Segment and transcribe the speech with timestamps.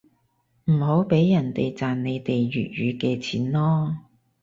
[0.65, 3.97] 唔好畀人哋賺你哋粵語嘅錢囉